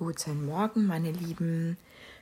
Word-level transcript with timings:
Guten 0.00 0.46
Morgen, 0.46 0.86
meine 0.86 1.12
Lieben. 1.12 1.76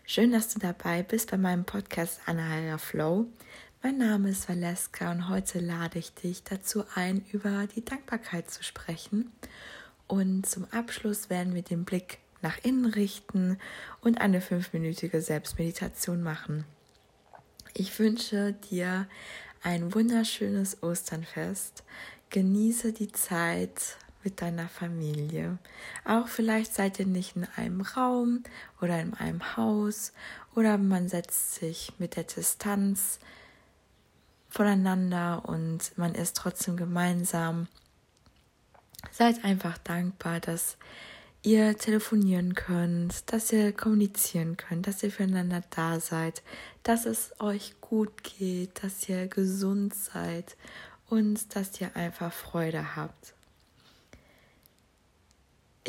Schön, 0.04 0.32
dass 0.32 0.52
du 0.52 0.58
dabei 0.58 1.04
bist 1.04 1.30
bei 1.30 1.36
meinem 1.36 1.64
Podcast 1.64 2.18
Anna 2.26 2.76
Flow. 2.76 3.26
Mein 3.84 3.98
Name 3.98 4.30
ist 4.30 4.48
Valeska 4.48 5.12
und 5.12 5.28
heute 5.28 5.60
lade 5.60 6.00
ich 6.00 6.12
dich 6.12 6.42
dazu 6.42 6.82
ein, 6.96 7.24
über 7.30 7.68
die 7.68 7.84
Dankbarkeit 7.84 8.50
zu 8.50 8.64
sprechen. 8.64 9.30
Und 10.08 10.44
zum 10.44 10.64
Abschluss 10.72 11.30
werden 11.30 11.54
wir 11.54 11.62
den 11.62 11.84
Blick 11.84 12.18
nach 12.42 12.58
innen 12.64 12.86
richten 12.86 13.58
und 14.00 14.20
eine 14.20 14.40
fünfminütige 14.40 15.20
Selbstmeditation 15.22 16.20
machen. 16.20 16.64
Ich 17.74 17.96
wünsche 18.00 18.54
dir 18.72 19.06
ein 19.62 19.94
wunderschönes 19.94 20.82
Osternfest. 20.82 21.84
Genieße 22.30 22.92
die 22.92 23.12
Zeit 23.12 23.98
mit 24.24 24.40
deiner 24.40 24.68
Familie. 24.68 25.58
Auch 26.04 26.28
vielleicht 26.28 26.74
seid 26.74 26.98
ihr 26.98 27.06
nicht 27.06 27.36
in 27.36 27.46
einem 27.56 27.80
Raum 27.80 28.42
oder 28.80 29.00
in 29.00 29.14
einem 29.14 29.56
Haus 29.56 30.12
oder 30.54 30.78
man 30.78 31.08
setzt 31.08 31.54
sich 31.54 31.92
mit 31.98 32.16
der 32.16 32.24
Distanz 32.24 33.18
voneinander 34.48 35.42
und 35.46 35.96
man 35.96 36.14
ist 36.14 36.36
trotzdem 36.36 36.76
gemeinsam. 36.76 37.68
Seid 39.12 39.44
einfach 39.44 39.78
dankbar, 39.78 40.40
dass 40.40 40.76
ihr 41.42 41.76
telefonieren 41.78 42.54
könnt, 42.54 43.32
dass 43.32 43.52
ihr 43.52 43.72
kommunizieren 43.72 44.56
könnt, 44.56 44.86
dass 44.86 45.02
ihr 45.02 45.12
füreinander 45.12 45.62
da 45.70 46.00
seid, 46.00 46.42
dass 46.82 47.06
es 47.06 47.32
euch 47.38 47.80
gut 47.80 48.24
geht, 48.24 48.82
dass 48.82 49.08
ihr 49.08 49.28
gesund 49.28 49.94
seid 49.94 50.56
und 51.08 51.54
dass 51.54 51.80
ihr 51.80 51.94
einfach 51.94 52.32
Freude 52.32 52.96
habt. 52.96 53.34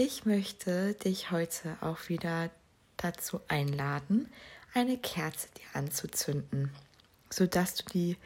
Ich 0.02 0.23
möchte 0.23 0.94
dich 0.94 1.30
heute 1.30 1.76
auch 1.81 2.07
wieder 2.07 2.49
dazu 2.95 3.41
einladen, 3.49 4.30
eine 4.73 4.98
Kerze 4.98 5.49
dir 5.57 5.77
anzuzünden, 5.77 6.71
sodass 7.29 7.76
du 7.76 7.84
die 7.91 8.18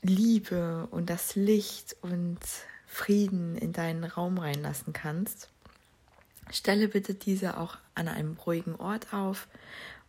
Liebe 0.00 0.88
und 0.90 1.10
das 1.10 1.36
Licht 1.36 1.94
und 2.00 2.38
Frieden 2.86 3.58
in 3.58 3.74
deinen 3.74 4.04
Raum 4.04 4.38
reinlassen 4.38 4.94
kannst. 4.94 5.50
Stelle 6.50 6.88
bitte 6.88 7.12
diese 7.12 7.58
auch 7.58 7.76
an 7.94 8.08
einem 8.08 8.38
ruhigen 8.38 8.76
Ort 8.76 9.12
auf 9.12 9.46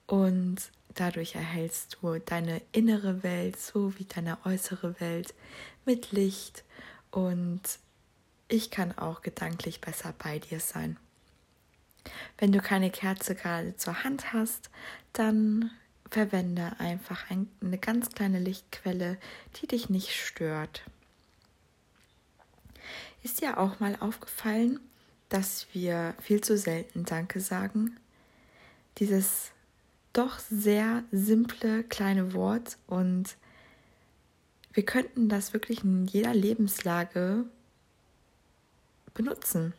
und 0.07 0.59
dadurch 0.95 1.35
erhältst 1.35 1.97
du 1.99 2.19
deine 2.19 2.61
innere 2.71 3.21
Welt 3.21 3.59
sowie 3.59 4.05
deine 4.05 4.37
äußere 4.45 4.97
Welt 5.01 5.33
mit 5.83 6.13
Licht 6.13 6.63
und 7.11 7.59
ich 8.51 8.69
kann 8.69 8.97
auch 8.97 9.21
gedanklich 9.21 9.81
besser 9.81 10.13
bei 10.17 10.39
dir 10.39 10.59
sein. 10.59 10.97
Wenn 12.37 12.51
du 12.51 12.59
keine 12.59 12.89
Kerze 12.89 13.35
gerade 13.35 13.75
zur 13.77 14.03
Hand 14.03 14.33
hast, 14.33 14.69
dann 15.13 15.71
verwende 16.09 16.73
einfach 16.79 17.25
eine 17.29 17.77
ganz 17.77 18.09
kleine 18.09 18.39
Lichtquelle, 18.39 19.17
die 19.55 19.67
dich 19.67 19.89
nicht 19.89 20.11
stört. 20.11 20.83
Ist 23.23 23.41
dir 23.41 23.57
auch 23.59 23.79
mal 23.79 23.95
aufgefallen, 23.99 24.79
dass 25.29 25.67
wir 25.73 26.15
viel 26.19 26.41
zu 26.41 26.57
selten 26.57 27.05
Danke 27.05 27.39
sagen? 27.39 27.97
Dieses 28.97 29.51
doch 30.11 30.39
sehr 30.39 31.03
simple 31.11 31.83
kleine 31.85 32.33
Wort 32.33 32.77
und 32.87 33.37
wir 34.73 34.83
könnten 34.83 35.29
das 35.29 35.53
wirklich 35.53 35.83
in 35.83 36.07
jeder 36.07 36.33
Lebenslage 36.33 37.45
benutzen. 39.13 39.73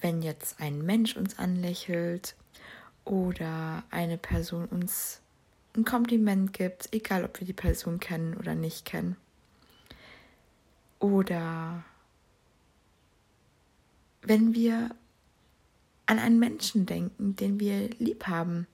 Wenn 0.00 0.22
jetzt 0.22 0.60
ein 0.60 0.84
Mensch 0.84 1.16
uns 1.16 1.38
anlächelt 1.38 2.34
oder 3.04 3.84
eine 3.90 4.18
Person 4.18 4.66
uns 4.66 5.20
ein 5.76 5.84
Kompliment 5.84 6.52
gibt, 6.52 6.92
egal 6.92 7.24
ob 7.24 7.38
wir 7.40 7.46
die 7.46 7.52
Person 7.52 8.00
kennen 8.00 8.34
oder 8.34 8.54
nicht 8.54 8.84
kennen. 8.84 9.16
Oder 10.98 11.84
wenn 14.22 14.54
wir 14.54 14.90
an 16.06 16.18
einen 16.18 16.38
Menschen 16.38 16.86
denken, 16.86 17.36
den 17.36 17.60
wir 17.60 17.90
lieb 17.98 18.26
haben. 18.26 18.66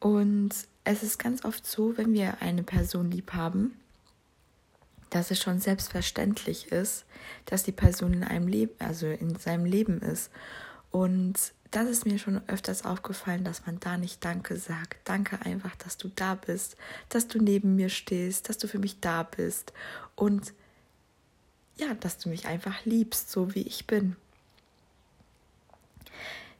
Und 0.00 0.50
es 0.84 1.02
ist 1.02 1.18
ganz 1.18 1.44
oft 1.44 1.66
so, 1.66 1.96
wenn 1.96 2.12
wir 2.12 2.40
eine 2.40 2.62
Person 2.62 3.10
lieb 3.10 3.32
haben, 3.32 3.76
dass 5.10 5.30
es 5.30 5.40
schon 5.40 5.60
selbstverständlich 5.60 6.72
ist, 6.72 7.04
dass 7.46 7.62
die 7.62 7.72
Person 7.72 8.12
in 8.12 8.24
einem 8.24 8.48
Leben, 8.48 8.74
also 8.78 9.06
in 9.06 9.36
seinem 9.36 9.64
Leben 9.64 10.00
ist. 10.00 10.30
Und 10.90 11.34
das 11.70 11.88
ist 11.88 12.06
mir 12.06 12.18
schon 12.18 12.40
öfters 12.48 12.84
aufgefallen, 12.84 13.42
dass 13.42 13.66
man 13.66 13.80
da 13.80 13.98
nicht 13.98 14.24
Danke 14.24 14.56
sagt. 14.56 14.96
Danke 15.04 15.40
einfach, 15.44 15.74
dass 15.76 15.96
du 15.96 16.08
da 16.14 16.36
bist, 16.36 16.76
dass 17.08 17.26
du 17.26 17.42
neben 17.42 17.74
mir 17.74 17.88
stehst, 17.88 18.48
dass 18.48 18.58
du 18.58 18.68
für 18.68 18.78
mich 18.78 19.00
da 19.00 19.24
bist 19.24 19.72
und 20.14 20.52
ja, 21.76 21.94
dass 21.94 22.18
du 22.18 22.28
mich 22.28 22.46
einfach 22.46 22.84
liebst, 22.84 23.30
so 23.30 23.54
wie 23.54 23.62
ich 23.62 23.88
bin. 23.88 24.14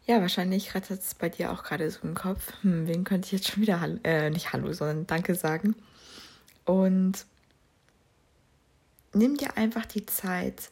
Ja, 0.06 0.20
wahrscheinlich 0.20 0.74
rattert 0.74 1.00
es 1.00 1.14
bei 1.14 1.28
dir 1.28 1.50
auch 1.50 1.62
gerade 1.62 1.90
so 1.90 2.00
im 2.02 2.14
Kopf. 2.14 2.52
Hm, 2.62 2.86
wen 2.86 3.04
könnte 3.04 3.26
ich 3.26 3.32
jetzt 3.32 3.50
schon 3.50 3.62
wieder, 3.62 3.80
äh, 4.02 4.28
nicht 4.30 4.52
Hallo, 4.52 4.72
sondern 4.72 5.06
Danke 5.06 5.34
sagen? 5.34 5.76
Und 6.64 7.24
nimm 9.14 9.36
dir 9.36 9.56
einfach 9.56 9.86
die 9.86 10.06
Zeit, 10.06 10.70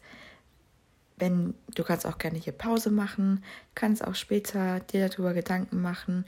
wenn 1.16 1.54
du 1.74 1.84
kannst 1.84 2.06
auch 2.06 2.18
gerne 2.18 2.38
hier 2.38 2.52
Pause 2.52 2.90
machen, 2.90 3.44
kannst 3.74 4.04
auch 4.04 4.14
später 4.14 4.80
dir 4.80 5.08
darüber 5.08 5.34
Gedanken 5.34 5.80
machen, 5.80 6.24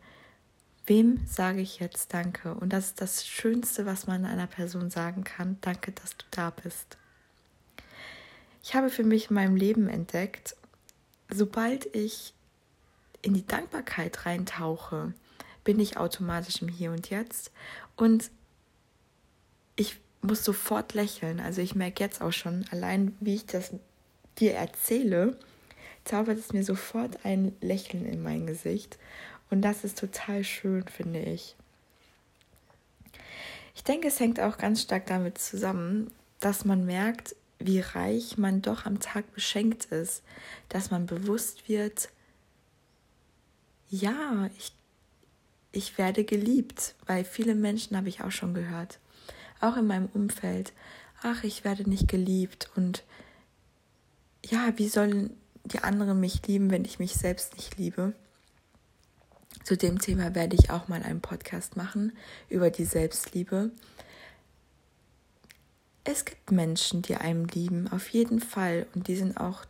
wem 0.86 1.20
sage 1.26 1.60
ich 1.60 1.80
jetzt 1.80 2.12
Danke? 2.14 2.54
Und 2.54 2.72
das 2.72 2.86
ist 2.86 3.00
das 3.00 3.26
Schönste, 3.26 3.86
was 3.86 4.06
man 4.06 4.24
einer 4.24 4.46
Person 4.46 4.90
sagen 4.90 5.24
kann. 5.24 5.56
Danke, 5.60 5.92
dass 5.92 6.16
du 6.16 6.24
da 6.30 6.50
bist. 6.50 6.96
Ich 8.62 8.74
habe 8.74 8.90
für 8.90 9.04
mich 9.04 9.30
in 9.30 9.34
meinem 9.34 9.56
Leben 9.56 9.88
entdeckt, 9.88 10.56
sobald 11.28 11.94
ich 11.94 12.34
in 13.22 13.34
die 13.34 13.46
Dankbarkeit 13.46 14.26
reintauche, 14.26 15.12
bin 15.64 15.80
ich 15.80 15.96
automatisch 15.96 16.62
im 16.62 16.68
Hier 16.68 16.92
und 16.92 17.10
Jetzt 17.10 17.50
und 17.96 18.30
ich 19.76 20.00
muss 20.24 20.44
sofort 20.44 20.94
lächeln. 20.94 21.40
Also 21.40 21.60
ich 21.60 21.74
merke 21.74 22.02
jetzt 22.02 22.20
auch 22.20 22.32
schon, 22.32 22.64
allein 22.70 23.16
wie 23.20 23.34
ich 23.34 23.46
das 23.46 23.72
dir 24.38 24.54
erzähle, 24.54 25.36
zaubert 26.04 26.38
es 26.38 26.52
mir 26.52 26.64
sofort 26.64 27.24
ein 27.24 27.54
Lächeln 27.60 28.04
in 28.04 28.22
mein 28.22 28.46
Gesicht. 28.46 28.98
Und 29.50 29.62
das 29.62 29.84
ist 29.84 29.98
total 29.98 30.42
schön, 30.42 30.86
finde 30.88 31.20
ich. 31.20 31.54
Ich 33.74 33.84
denke, 33.84 34.08
es 34.08 34.20
hängt 34.20 34.40
auch 34.40 34.56
ganz 34.56 34.82
stark 34.82 35.06
damit 35.06 35.38
zusammen, 35.38 36.10
dass 36.40 36.64
man 36.64 36.84
merkt, 36.84 37.36
wie 37.58 37.80
reich 37.80 38.38
man 38.38 38.62
doch 38.62 38.86
am 38.86 39.00
Tag 39.00 39.32
beschenkt 39.34 39.86
ist, 39.86 40.22
dass 40.68 40.90
man 40.90 41.06
bewusst 41.06 41.68
wird, 41.68 42.08
ja, 43.88 44.48
ich, 44.58 44.72
ich 45.72 45.98
werde 45.98 46.24
geliebt, 46.24 46.94
weil 47.06 47.24
viele 47.24 47.54
Menschen 47.54 47.96
habe 47.96 48.08
ich 48.08 48.22
auch 48.22 48.32
schon 48.32 48.54
gehört 48.54 48.98
auch 49.60 49.76
in 49.76 49.86
meinem 49.86 50.08
Umfeld, 50.12 50.72
ach, 51.22 51.44
ich 51.44 51.64
werde 51.64 51.88
nicht 51.88 52.08
geliebt 52.08 52.70
und 52.76 53.04
ja, 54.44 54.72
wie 54.76 54.88
sollen 54.88 55.36
die 55.64 55.80
anderen 55.80 56.20
mich 56.20 56.46
lieben, 56.46 56.70
wenn 56.70 56.84
ich 56.84 56.98
mich 56.98 57.14
selbst 57.14 57.56
nicht 57.56 57.78
liebe? 57.78 58.12
Zu 59.62 59.76
dem 59.76 59.98
Thema 59.98 60.34
werde 60.34 60.56
ich 60.56 60.70
auch 60.70 60.88
mal 60.88 61.02
einen 61.02 61.22
Podcast 61.22 61.76
machen 61.76 62.12
über 62.50 62.70
die 62.70 62.84
Selbstliebe. 62.84 63.70
Es 66.02 66.26
gibt 66.26 66.50
Menschen, 66.50 67.00
die 67.00 67.16
einem 67.16 67.46
lieben, 67.46 67.90
auf 67.90 68.08
jeden 68.08 68.40
Fall. 68.40 68.86
Und 68.94 69.08
die 69.08 69.16
sind 69.16 69.38
auch 69.38 69.64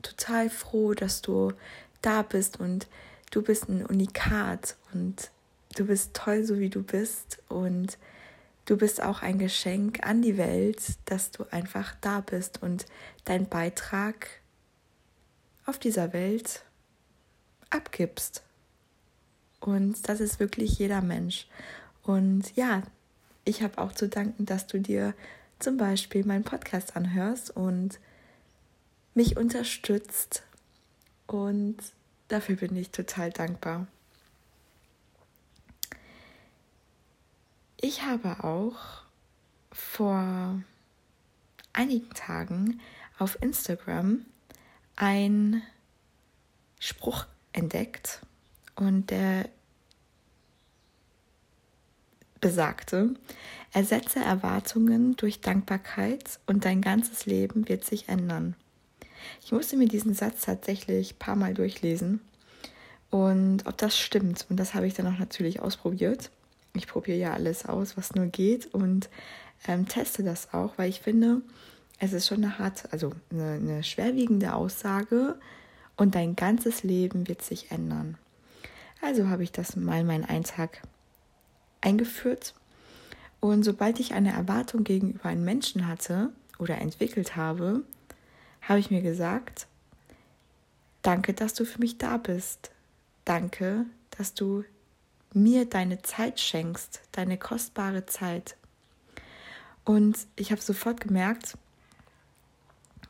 total 0.00 0.48
froh, 0.48 0.94
dass 0.94 1.20
du 1.20 1.52
da 2.00 2.22
bist 2.22 2.58
und 2.58 2.86
du 3.30 3.42
bist 3.42 3.68
ein 3.68 3.84
Unikat 3.84 4.76
und 4.94 5.30
du 5.76 5.84
bist 5.86 6.14
toll, 6.14 6.44
so 6.44 6.58
wie 6.58 6.70
du 6.70 6.82
bist. 6.82 7.42
Und 7.48 7.98
Du 8.64 8.76
bist 8.78 9.02
auch 9.02 9.22
ein 9.22 9.38
Geschenk 9.38 10.06
an 10.06 10.22
die 10.22 10.38
Welt, 10.38 10.80
dass 11.04 11.30
du 11.30 11.44
einfach 11.50 11.94
da 12.00 12.20
bist 12.20 12.62
und 12.62 12.86
deinen 13.24 13.48
Beitrag 13.48 14.28
auf 15.66 15.78
dieser 15.78 16.12
Welt 16.12 16.62
abgibst. 17.70 18.42
Und 19.60 20.08
das 20.08 20.20
ist 20.20 20.40
wirklich 20.40 20.78
jeder 20.78 21.02
Mensch. 21.02 21.46
Und 22.02 22.54
ja, 22.56 22.82
ich 23.44 23.62
habe 23.62 23.78
auch 23.78 23.92
zu 23.92 24.08
danken, 24.08 24.46
dass 24.46 24.66
du 24.66 24.80
dir 24.80 25.14
zum 25.58 25.76
Beispiel 25.76 26.24
meinen 26.24 26.44
Podcast 26.44 26.96
anhörst 26.96 27.54
und 27.54 27.98
mich 29.14 29.36
unterstützt. 29.36 30.42
Und 31.26 31.76
dafür 32.28 32.56
bin 32.56 32.76
ich 32.76 32.90
total 32.90 33.30
dankbar. 33.30 33.86
Ich 37.80 38.02
habe 38.02 38.44
auch 38.44 39.02
vor 39.72 40.62
einigen 41.72 42.10
Tagen 42.10 42.80
auf 43.18 43.40
Instagram 43.42 44.24
ein 44.96 45.62
Spruch 46.78 47.26
entdeckt 47.52 48.20
und 48.76 49.10
der 49.10 49.48
besagte, 52.40 53.14
ersetze 53.72 54.20
Erwartungen 54.20 55.16
durch 55.16 55.40
Dankbarkeit 55.40 56.38
und 56.46 56.64
dein 56.64 56.82
ganzes 56.82 57.26
Leben 57.26 57.68
wird 57.68 57.84
sich 57.84 58.08
ändern. 58.08 58.54
Ich 59.42 59.52
musste 59.52 59.76
mir 59.76 59.88
diesen 59.88 60.14
Satz 60.14 60.42
tatsächlich 60.42 61.14
ein 61.14 61.18
paar 61.18 61.36
Mal 61.36 61.54
durchlesen 61.54 62.20
und 63.10 63.66
ob 63.66 63.78
das 63.78 63.98
stimmt. 63.98 64.46
Und 64.50 64.58
das 64.58 64.74
habe 64.74 64.86
ich 64.86 64.94
dann 64.94 65.06
auch 65.06 65.18
natürlich 65.18 65.60
ausprobiert. 65.60 66.30
Ich 66.74 66.86
probiere 66.86 67.18
ja 67.18 67.32
alles 67.32 67.66
aus, 67.66 67.96
was 67.96 68.14
nur 68.14 68.26
geht 68.26 68.72
und 68.74 69.08
ähm, 69.66 69.88
teste 69.88 70.22
das 70.22 70.52
auch, 70.52 70.76
weil 70.76 70.90
ich 70.90 71.00
finde, 71.00 71.40
es 71.98 72.12
ist 72.12 72.26
schon 72.26 72.44
eine 72.44 72.58
harte, 72.58 72.92
also 72.92 73.12
eine, 73.30 73.52
eine 73.52 73.84
schwerwiegende 73.84 74.54
Aussage 74.54 75.38
und 75.96 76.14
dein 76.14 76.36
ganzes 76.36 76.82
Leben 76.82 77.28
wird 77.28 77.42
sich 77.42 77.70
ändern. 77.70 78.18
Also 79.00 79.28
habe 79.28 79.44
ich 79.44 79.52
das 79.52 79.76
mal 79.76 80.02
meinen 80.04 80.24
Eintag 80.24 80.82
eingeführt. 81.80 82.54
Und 83.40 83.62
sobald 83.62 84.00
ich 84.00 84.14
eine 84.14 84.32
Erwartung 84.32 84.84
gegenüber 84.84 85.26
einem 85.26 85.44
Menschen 85.44 85.86
hatte 85.86 86.30
oder 86.58 86.78
entwickelt 86.78 87.36
habe, 87.36 87.82
habe 88.62 88.80
ich 88.80 88.90
mir 88.90 89.02
gesagt, 89.02 89.66
danke, 91.02 91.34
dass 91.34 91.52
du 91.52 91.66
für 91.66 91.78
mich 91.78 91.98
da 91.98 92.16
bist. 92.16 92.70
Danke, 93.24 93.84
dass 94.16 94.34
du 94.34 94.64
mir 95.34 95.66
deine 95.66 96.02
Zeit 96.02 96.40
schenkst, 96.40 97.02
deine 97.12 97.36
kostbare 97.38 98.06
Zeit. 98.06 98.56
Und 99.84 100.16
ich 100.36 100.50
habe 100.50 100.62
sofort 100.62 101.00
gemerkt, 101.00 101.58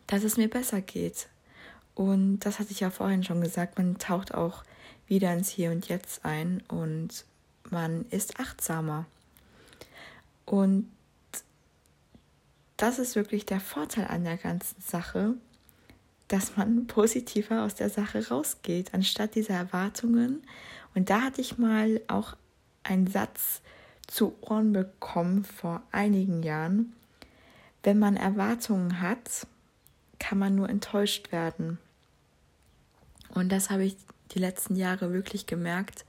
dass 0.06 0.24
es 0.24 0.36
mir 0.36 0.48
besser 0.48 0.80
geht. 0.80 1.28
Und 1.94 2.40
das 2.40 2.58
hatte 2.58 2.72
ich 2.72 2.80
ja 2.80 2.90
vorhin 2.90 3.22
schon 3.22 3.40
gesagt, 3.40 3.78
man 3.78 3.98
taucht 3.98 4.34
auch 4.34 4.64
wieder 5.06 5.32
ins 5.32 5.48
Hier 5.48 5.70
und 5.70 5.88
Jetzt 5.88 6.24
ein 6.24 6.62
und 6.68 7.24
man 7.70 8.06
ist 8.10 8.40
achtsamer. 8.40 9.06
Und 10.44 10.90
das 12.76 12.98
ist 12.98 13.14
wirklich 13.14 13.46
der 13.46 13.60
Vorteil 13.60 14.06
an 14.08 14.24
der 14.24 14.36
ganzen 14.36 14.80
Sache, 14.80 15.34
dass 16.28 16.56
man 16.56 16.86
positiver 16.86 17.64
aus 17.64 17.74
der 17.74 17.90
Sache 17.90 18.28
rausgeht, 18.28 18.92
anstatt 18.94 19.34
dieser 19.34 19.54
Erwartungen. 19.54 20.42
Und 20.94 21.10
da 21.10 21.22
hatte 21.22 21.40
ich 21.40 21.58
mal 21.58 22.00
auch 22.08 22.36
einen 22.82 23.06
Satz 23.06 23.62
zu 24.06 24.36
Ohren 24.42 24.72
bekommen 24.72 25.44
vor 25.44 25.82
einigen 25.90 26.42
Jahren. 26.42 26.92
Wenn 27.82 27.98
man 27.98 28.16
Erwartungen 28.16 29.00
hat, 29.00 29.46
kann 30.18 30.38
man 30.38 30.54
nur 30.54 30.68
enttäuscht 30.68 31.32
werden. 31.32 31.78
Und 33.30 33.50
das 33.50 33.70
habe 33.70 33.84
ich 33.84 33.96
die 34.32 34.38
letzten 34.38 34.76
Jahre 34.76 35.12
wirklich 35.12 35.46
gemerkt. 35.46 36.04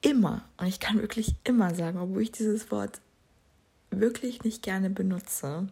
Immer, 0.00 0.44
und 0.56 0.66
ich 0.66 0.80
kann 0.80 1.00
wirklich 1.00 1.34
immer 1.44 1.74
sagen, 1.74 1.98
obwohl 1.98 2.22
ich 2.22 2.32
dieses 2.32 2.70
Wort 2.70 3.00
wirklich 3.90 4.44
nicht 4.44 4.62
gerne 4.62 4.90
benutze, 4.90 5.68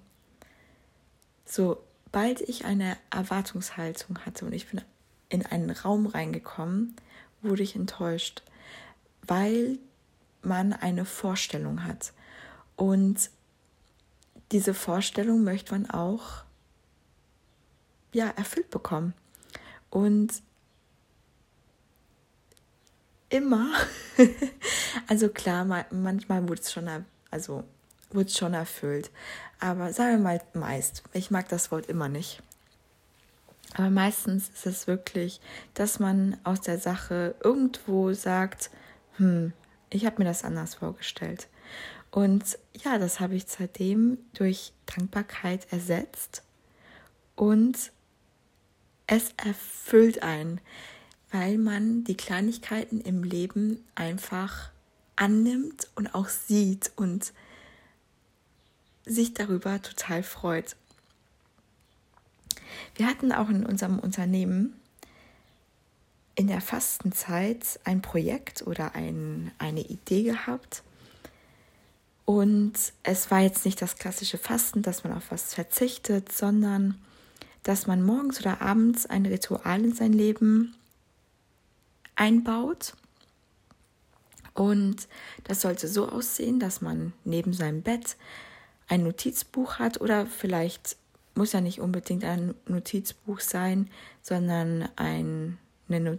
sobald 1.44 2.40
ich 2.40 2.64
eine 2.64 2.96
Erwartungshaltung 3.10 4.19
hatte 4.26 4.44
und 4.44 4.52
ich 4.52 4.69
bin 4.69 4.80
in 5.28 5.44
einen 5.44 5.70
Raum 5.70 6.06
reingekommen, 6.06 6.96
wurde 7.43 7.62
ich 7.62 7.76
enttäuscht, 7.76 8.43
weil 9.23 9.78
man 10.43 10.73
eine 10.73 11.05
Vorstellung 11.05 11.84
hat. 11.84 12.12
Und 12.76 13.31
diese 14.52 14.75
Vorstellung 14.75 15.43
möchte 15.43 15.73
man 15.73 15.90
auch 15.90 16.44
ja, 18.12 18.28
erfüllt 18.37 18.70
bekommen. 18.70 19.14
Und 19.90 20.43
immer, 23.29 23.72
also 25.08 25.29
klar, 25.29 25.64
manchmal 25.90 26.49
wurde 26.49 26.62
es 26.62 26.72
schon, 26.72 26.88
also 27.31 27.64
schon 28.29 28.55
erfüllt. 28.55 29.11
Aber 29.58 29.93
sagen 29.93 30.12
wir 30.12 30.19
mal 30.19 30.40
meist. 30.55 31.02
Ich 31.12 31.31
mag 31.31 31.49
das 31.49 31.70
Wort 31.70 31.87
immer 31.87 32.08
nicht. 32.08 32.43
Aber 33.76 33.90
meistens 33.90 34.49
ist 34.49 34.64
es 34.64 34.87
wirklich, 34.87 35.38
dass 35.75 36.00
man 36.00 36.38
aus 36.44 36.62
der 36.62 36.78
Sache 36.78 37.34
irgendwo 37.44 38.14
sagt, 38.14 38.70
hm, 39.19 39.52
ich 39.90 40.06
habe 40.06 40.23
mir 40.23 40.25
das 40.25 40.44
anders 40.44 40.76
vorgestellt. 40.76 41.49
Und 42.11 42.58
ja, 42.82 42.96
das 42.96 43.20
habe 43.20 43.34
ich 43.34 43.44
seitdem 43.46 44.17
durch 44.32 44.73
Dankbarkeit 44.87 45.70
ersetzt 45.70 46.43
und 47.34 47.93
es 49.06 49.34
erfüllt 49.37 50.22
einen, 50.22 50.62
weil 51.31 51.58
man 51.58 52.02
die 52.02 52.17
Kleinigkeiten 52.17 53.02
im 53.02 53.25
Leben 53.25 53.84
einfach 53.94 54.70
annimmt 55.17 55.90
und 55.96 56.14
auch 56.14 56.29
sieht 56.29 56.93
und 56.96 57.34
sich 59.05 59.34
darüber 59.34 59.82
total 59.82 60.22
freut. 60.22 60.76
Wir 62.94 63.06
hatten 63.06 63.32
auch 63.32 63.49
in 63.49 63.64
unserem 63.64 63.99
Unternehmen 63.99 64.75
in 66.34 66.49
der 66.49 66.61
Fastenzeit 66.61 67.81
ein 67.84 68.02
Projekt 68.02 68.67
oder 68.67 68.94
ein, 68.94 69.50
eine 69.58 69.81
Idee 69.81 70.23
gehabt, 70.23 70.82
und 72.26 72.73
es 73.05 73.31
war 73.31 73.40
jetzt 73.40 73.64
nicht 73.64 73.81
das 73.81 73.96
klassische 73.96 74.37
Fasten, 74.37 74.82
dass 74.82 75.05
man 75.05 75.12
auf 75.12 75.31
was 75.31 75.55
verzichtet, 75.55 76.32
sondern 76.32 77.00
dass 77.62 77.87
man 77.87 78.02
morgens 78.02 78.40
oder 78.40 78.61
abends 78.61 79.06
ein 79.06 79.25
Ritual 79.25 79.84
in 79.84 79.94
sein 79.94 80.12
Leben 80.12 80.75
einbaut. 82.17 82.94
Und 84.55 85.06
das 85.44 85.61
sollte 85.61 85.87
so 85.87 86.08
aussehen, 86.08 86.58
dass 86.58 86.81
man 86.81 87.12
neben 87.25 87.52
seinem 87.52 87.82
Bett 87.82 88.17
ein 88.88 89.05
Notizbuch 89.05 89.79
hat 89.79 90.00
oder 90.00 90.26
vielleicht 90.26 90.96
muss 91.36 91.52
ja 91.52 91.60
nicht 91.60 91.80
unbedingt 91.80 92.24
ein 92.24 92.54
Notizbuch 92.66 93.40
sein, 93.40 93.88
sondern 94.22 94.88
ein, 94.96 95.58
eine 95.88 96.18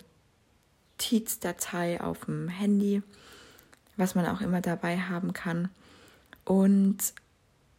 Notizdatei 0.97 2.01
auf 2.01 2.25
dem 2.25 2.47
Handy, 2.49 3.01
was 3.95 4.15
man 4.15 4.25
auch 4.27 4.41
immer 4.41 4.61
dabei 4.61 4.97
haben 4.99 5.33
kann. 5.33 5.69
Und 6.45 6.97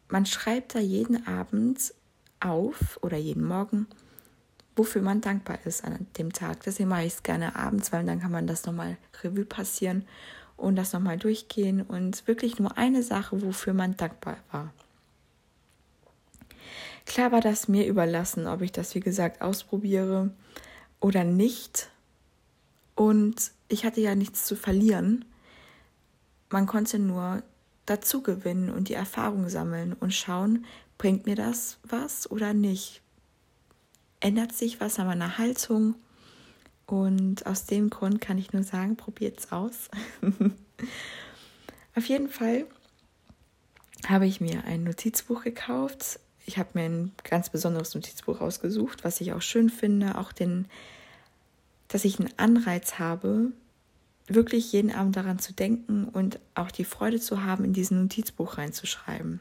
man 0.09 0.27
schreibt 0.27 0.75
da 0.75 0.79
jeden 0.81 1.27
Abend 1.27 1.95
auf 2.41 2.99
oder 3.03 3.17
jeden 3.17 3.45
Morgen, 3.45 3.87
wofür 4.77 5.03
man 5.03 5.21
dankbar 5.21 5.59
ist 5.65 5.85
an 5.85 6.07
dem 6.19 6.33
Tag. 6.33 6.63
Deswegen 6.65 6.89
mache 6.89 7.05
ich 7.05 7.15
es 7.15 7.23
gerne 7.23 7.57
abends, 7.57 7.93
weil 7.93 8.05
dann 8.05 8.21
kann 8.21 8.31
man 8.31 8.47
das 8.47 8.65
nochmal 8.65 8.97
Revue 9.23 9.45
passieren 9.45 10.05
und 10.57 10.77
das 10.77 10.93
nochmal 10.93 11.19
durchgehen 11.19 11.83
und 11.83 12.27
wirklich 12.27 12.59
nur 12.59 12.77
eine 12.77 13.03
Sache, 13.03 13.43
wofür 13.43 13.75
man 13.75 13.97
dankbar 13.97 14.39
war. 14.51 14.73
Klar 17.09 17.33
war 17.33 17.41
das 17.41 17.69
mir 17.69 17.87
überlassen, 17.87 18.47
ob 18.47 18.61
ich 18.61 18.71
das, 18.71 18.95
wie 18.95 19.01
gesagt, 19.01 19.41
ausprobiere 19.41 20.31
oder 21.01 21.25
nicht. 21.25 21.89
Und 22.95 23.51
ich 23.69 23.87
hatte 23.87 24.03
ja 24.03 24.15
nichts 24.15 24.45
zu 24.45 24.55
verlieren. 24.55 25.25
Man 26.51 26.67
konnte 26.67 26.99
nur 26.99 27.43
dazu 27.87 28.23
gewinnen 28.23 28.69
und 28.69 28.91
die 28.91 28.95
Erfahrung 28.95 29.49
sammeln 29.49 29.95
und 29.95 30.13
schauen, 30.13 30.67
bringt 30.99 31.25
mir 31.25 31.35
das 31.35 31.79
was 31.83 32.31
oder 32.31 32.53
nicht? 32.53 33.01
Ändert 34.21 34.53
sich 34.53 34.79
was 34.79 34.99
an 34.99 35.07
meiner 35.07 35.39
Haltung? 35.39 35.95
Und 36.85 37.47
aus 37.47 37.65
dem 37.65 37.89
Grund 37.89 38.21
kann 38.21 38.37
ich 38.37 38.53
nur 38.53 38.65
sagen, 38.65 38.97
probiert 38.97 39.39
es 39.41 39.51
aus. 39.51 39.89
Auf 41.97 42.05
jeden 42.05 42.29
Fall 42.29 42.67
habe 44.07 44.27
ich 44.27 44.43
mir 44.43 44.65
ein 44.65 44.85
Notizbuch 44.85 45.43
gekauft. 45.43 46.21
Ich 46.49 46.57
habe 46.57 46.71
mir 46.73 46.85
ein 46.87 47.13
ganz 47.25 47.51
besonderes 47.51 47.95
Notizbuch 47.95 48.41
ausgesucht, 48.41 49.05
was 49.05 49.21
ich 49.21 49.35
auch 49.35 49.43
schön 49.43 49.69
finde, 49.69 50.17
auch 50.17 50.33
den, 50.33 50.65
dass 51.89 52.07
ich 52.07 52.19
einen 52.19 52.33
Anreiz 52.39 52.99
habe, 52.99 53.53
wirklich 54.29 54.73
jeden 54.73 54.91
Abend 54.91 55.15
daran 55.15 55.39
zu 55.39 55.53
denken 55.53 56.07
und 56.07 56.41
auch 56.55 56.71
die 56.71 56.87
Freude 56.87 57.21
zu 57.21 57.45
haben, 57.45 57.65
in 57.65 57.75
diesen 57.75 58.01
Notizbuch 58.01 58.57
reinzuschreiben. 58.57 59.41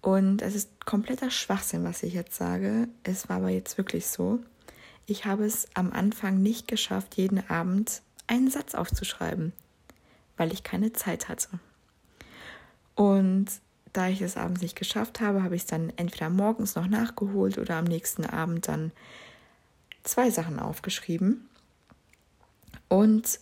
Und 0.00 0.40
es 0.40 0.54
ist 0.54 0.86
kompletter 0.86 1.30
Schwachsinn, 1.30 1.84
was 1.84 2.02
ich 2.02 2.14
jetzt 2.14 2.34
sage. 2.34 2.88
Es 3.02 3.28
war 3.28 3.36
aber 3.36 3.50
jetzt 3.50 3.76
wirklich 3.76 4.06
so. 4.06 4.38
Ich 5.04 5.26
habe 5.26 5.44
es 5.44 5.68
am 5.74 5.92
Anfang 5.92 6.40
nicht 6.40 6.66
geschafft, 6.66 7.18
jeden 7.18 7.46
Abend 7.50 8.00
einen 8.26 8.50
Satz 8.50 8.74
aufzuschreiben, 8.74 9.52
weil 10.38 10.50
ich 10.54 10.62
keine 10.62 10.94
Zeit 10.94 11.28
hatte. 11.28 11.60
Und 12.94 13.48
da 13.92 14.08
ich 14.08 14.20
es 14.20 14.36
abends 14.36 14.62
nicht 14.62 14.76
geschafft 14.76 15.20
habe, 15.20 15.42
habe 15.42 15.56
ich 15.56 15.62
es 15.62 15.68
dann 15.68 15.92
entweder 15.96 16.30
morgens 16.30 16.74
noch 16.74 16.86
nachgeholt 16.86 17.58
oder 17.58 17.76
am 17.76 17.84
nächsten 17.84 18.24
Abend 18.24 18.68
dann 18.68 18.92
zwei 20.02 20.30
Sachen 20.30 20.58
aufgeschrieben. 20.58 21.48
Und 22.88 23.40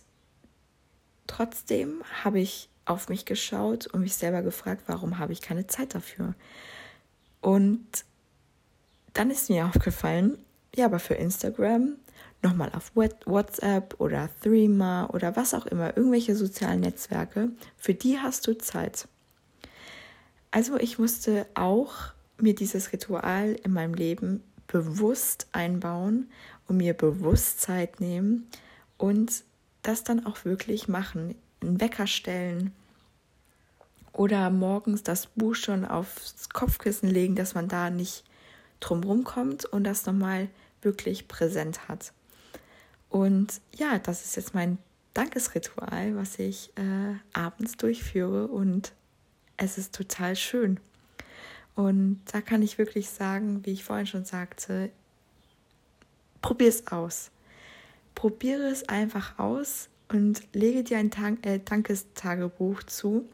Trotzdem 1.29 2.01
habe 2.23 2.39
ich 2.39 2.69
auf 2.85 3.07
mich 3.07 3.23
geschaut 3.23 3.85
und 3.85 4.01
mich 4.01 4.15
selber 4.15 4.41
gefragt, 4.41 4.85
warum 4.87 5.19
habe 5.19 5.31
ich 5.31 5.41
keine 5.41 5.67
Zeit 5.67 5.93
dafür? 5.93 6.33
Und 7.39 7.85
dann 9.13 9.29
ist 9.29 9.49
mir 9.51 9.65
aufgefallen, 9.73 10.39
ja, 10.75 10.85
aber 10.85 10.97
für 10.97 11.13
Instagram 11.13 11.97
nochmal 12.41 12.71
auf 12.73 12.93
WhatsApp 12.95 13.95
oder 13.99 14.27
Threema 14.41 15.07
oder 15.13 15.35
was 15.35 15.53
auch 15.53 15.67
immer, 15.67 15.95
irgendwelche 15.95 16.35
sozialen 16.35 16.79
Netzwerke, 16.79 17.49
für 17.77 17.93
die 17.93 18.17
hast 18.17 18.47
du 18.47 18.57
Zeit. 18.57 19.07
Also 20.51 20.77
ich 20.77 20.97
musste 20.97 21.45
auch 21.53 21.93
mir 22.37 22.55
dieses 22.55 22.91
Ritual 22.91 23.53
in 23.63 23.73
meinem 23.73 23.93
Leben 23.93 24.43
bewusst 24.67 25.47
einbauen 25.51 26.29
und 26.67 26.77
mir 26.77 26.93
bewusst 26.93 27.61
Zeit 27.61 27.99
nehmen 27.99 28.47
und 28.97 29.43
das 29.81 30.03
dann 30.03 30.25
auch 30.25 30.45
wirklich 30.45 30.87
machen. 30.87 31.35
Einen 31.61 31.81
Wecker 31.81 32.07
stellen 32.07 32.73
oder 34.13 34.49
morgens 34.49 35.03
das 35.03 35.27
Buch 35.27 35.55
schon 35.55 35.85
aufs 35.85 36.49
Kopfkissen 36.49 37.09
legen, 37.09 37.35
dass 37.35 37.55
man 37.55 37.67
da 37.67 37.89
nicht 37.89 38.23
drumherum 38.79 39.23
kommt 39.23 39.65
und 39.65 39.83
das 39.83 40.05
nochmal 40.05 40.49
wirklich 40.81 41.27
präsent 41.27 41.87
hat. 41.87 42.13
Und 43.09 43.59
ja, 43.75 43.99
das 43.99 44.23
ist 44.25 44.35
jetzt 44.35 44.53
mein 44.53 44.77
Dankesritual, 45.13 46.15
was 46.15 46.37
ich 46.39 46.71
äh, 46.75 47.15
abends 47.33 47.75
durchführe 47.77 48.47
und 48.47 48.93
es 49.59 49.77
ist 49.77 49.93
total 49.93 50.35
schön. 50.35 50.79
Und 51.75 52.21
da 52.31 52.41
kann 52.41 52.61
ich 52.61 52.77
wirklich 52.77 53.09
sagen, 53.09 53.65
wie 53.65 53.71
ich 53.71 53.83
vorhin 53.83 54.07
schon 54.07 54.25
sagte, 54.25 54.89
probier 56.41 56.69
es 56.69 56.87
aus. 56.87 57.31
Probiere 58.15 58.67
es 58.67 58.89
einfach 58.89 59.37
aus 59.37 59.89
und 60.09 60.41
lege 60.53 60.83
dir 60.83 60.97
ein 60.97 61.11
Tank 61.11 61.45
äh, 61.45 61.59
Dankestagebuch 61.59 62.83
zu. 62.83 63.29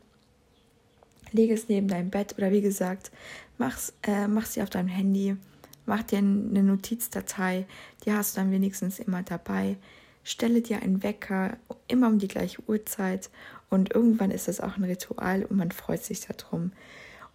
Lege 1.32 1.54
es 1.54 1.70
neben 1.70 1.88
dein 1.88 2.10
Bett 2.10 2.36
oder 2.38 2.52
wie 2.52 2.62
gesagt, 2.62 3.12
mach's, 3.58 3.94
äh, 4.04 4.28
mach 4.28 4.46
sie 4.46 4.62
auf 4.62 4.70
deinem 4.70 4.90
Handy 4.90 5.38
Mach 5.86 6.02
dir 6.04 6.18
eine 6.18 6.64
Notizdatei, 6.64 7.66
die 8.04 8.12
hast 8.12 8.36
du 8.36 8.42
dann 8.42 8.52
wenigstens 8.52 9.00
immer 9.00 9.22
dabei. 9.22 9.78
Stelle 10.24 10.62
dir 10.62 10.82
einen 10.82 11.04
Wecker, 11.04 11.58
immer 11.88 12.08
um 12.08 12.18
die 12.18 12.28
gleiche 12.28 12.62
Uhrzeit. 12.68 13.30
Und 13.70 13.94
irgendwann 13.94 14.32
ist 14.32 14.48
es 14.48 14.62
auch 14.62 14.78
ein 14.78 14.84
Ritual 14.84 15.44
und 15.44 15.58
man 15.58 15.72
freut 15.72 16.04
sich 16.04 16.22
darum. 16.22 16.72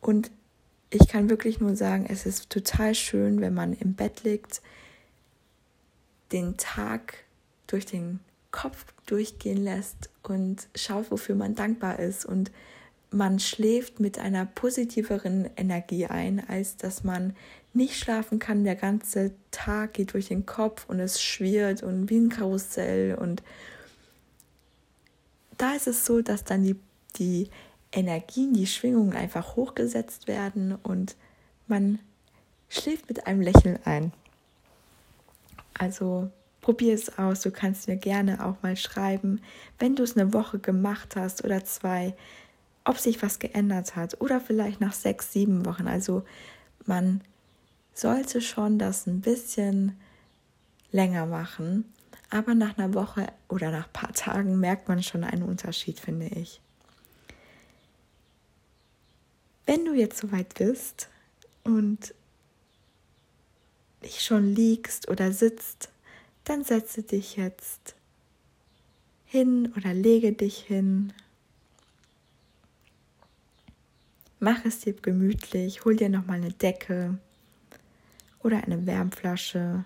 Und 0.00 0.30
ich 0.90 1.08
kann 1.08 1.30
wirklich 1.30 1.60
nur 1.60 1.76
sagen, 1.76 2.06
es 2.08 2.26
ist 2.26 2.50
total 2.50 2.94
schön, 2.94 3.40
wenn 3.40 3.54
man 3.54 3.72
im 3.72 3.94
Bett 3.94 4.24
liegt, 4.24 4.60
den 6.32 6.56
Tag 6.56 7.24
durch 7.66 7.86
den 7.86 8.20
Kopf 8.50 8.84
durchgehen 9.06 9.62
lässt 9.62 10.10
und 10.22 10.68
schaut, 10.74 11.10
wofür 11.10 11.34
man 11.34 11.54
dankbar 11.54 11.98
ist. 11.98 12.24
Und 12.24 12.50
man 13.10 13.38
schläft 13.38 14.00
mit 14.00 14.18
einer 14.18 14.46
positiveren 14.46 15.48
Energie 15.56 16.06
ein, 16.06 16.42
als 16.48 16.76
dass 16.76 17.04
man 17.04 17.36
nicht 17.72 17.96
schlafen 17.96 18.38
kann. 18.38 18.64
Der 18.64 18.76
ganze 18.76 19.32
Tag 19.50 19.94
geht 19.94 20.14
durch 20.14 20.28
den 20.28 20.46
Kopf 20.46 20.86
und 20.88 21.00
es 21.00 21.22
schwirrt 21.22 21.82
und 21.82 22.10
wie 22.10 22.18
ein 22.18 22.28
Karussell. 22.28 23.14
Und 23.14 23.42
da 25.60 25.74
ist 25.74 25.86
es 25.86 26.04
so, 26.06 26.22
dass 26.22 26.44
dann 26.44 26.62
die, 26.62 26.76
die 27.16 27.50
Energien, 27.92 28.54
die 28.54 28.66
Schwingungen 28.66 29.14
einfach 29.14 29.56
hochgesetzt 29.56 30.28
werden 30.28 30.76
und 30.82 31.16
man 31.66 31.98
schläft 32.68 33.08
mit 33.08 33.26
einem 33.26 33.40
Lächeln 33.40 33.78
ein. 33.84 34.12
Also 35.74 36.30
probier 36.60 36.94
es 36.94 37.18
aus. 37.18 37.40
Du 37.40 37.50
kannst 37.50 37.88
mir 37.88 37.96
gerne 37.96 38.44
auch 38.44 38.62
mal 38.62 38.76
schreiben, 38.76 39.40
wenn 39.78 39.96
du 39.96 40.02
es 40.02 40.16
eine 40.16 40.32
Woche 40.32 40.58
gemacht 40.58 41.16
hast 41.16 41.44
oder 41.44 41.64
zwei 41.64 42.14
ob 42.84 42.98
sich 42.98 43.22
was 43.22 43.38
geändert 43.38 43.94
hat 43.94 44.20
oder 44.20 44.40
vielleicht 44.40 44.80
nach 44.80 44.94
sechs, 44.94 45.32
sieben 45.32 45.66
Wochen. 45.66 45.86
Also 45.86 46.24
man 46.86 47.20
sollte 47.94 48.40
schon 48.40 48.78
das 48.78 49.06
ein 49.06 49.20
bisschen 49.20 49.96
länger 50.90 51.26
machen, 51.26 51.84
aber 52.30 52.54
nach 52.54 52.78
einer 52.78 52.94
Woche 52.94 53.26
oder 53.48 53.70
nach 53.70 53.86
ein 53.86 53.92
paar 53.92 54.12
Tagen 54.12 54.58
merkt 54.58 54.88
man 54.88 55.02
schon 55.02 55.24
einen 55.24 55.42
Unterschied, 55.42 56.00
finde 56.00 56.26
ich. 56.26 56.60
Wenn 59.66 59.84
du 59.84 59.94
jetzt 59.94 60.18
soweit 60.18 60.54
bist 60.54 61.08
und 61.64 62.14
dich 64.02 64.22
schon 64.22 64.54
liegst 64.54 65.08
oder 65.08 65.32
sitzt, 65.32 65.90
dann 66.44 66.64
setze 66.64 67.02
dich 67.02 67.36
jetzt 67.36 67.94
hin 69.26 69.72
oder 69.76 69.92
lege 69.92 70.32
dich 70.32 70.58
hin 70.58 71.12
Mach 74.42 74.64
es 74.64 74.80
dir 74.80 74.94
gemütlich, 74.94 75.84
hol 75.84 75.96
dir 75.96 76.08
nochmal 76.08 76.38
eine 76.38 76.50
Decke 76.50 77.18
oder 78.42 78.64
eine 78.64 78.86
Wärmflasche 78.86 79.84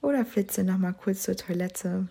oder 0.00 0.24
flitze 0.24 0.64
nochmal 0.64 0.94
kurz 0.94 1.22
zur 1.22 1.36
Toilette. 1.36 2.08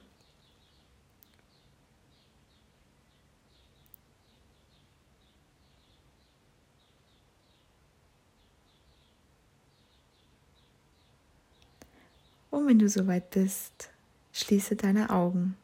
Und 12.50 12.68
wenn 12.68 12.80
du 12.80 12.90
soweit 12.90 13.30
bist, 13.30 13.90
schließe 14.34 14.76
deine 14.76 15.10
Augen. 15.10 15.56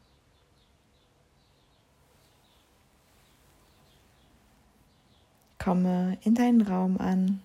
Komme 5.58 6.18
in 6.22 6.34
deinen 6.34 6.60
Raum 6.60 6.98
an. 6.98 7.40